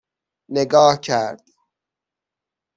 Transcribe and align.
نگاه 0.49 0.95
کرد 0.99 1.43